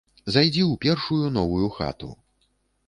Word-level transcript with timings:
Зайдзі 0.35 0.63
ў 0.71 0.73
першую 0.85 1.25
новую 1.37 1.67
хату. 1.77 2.13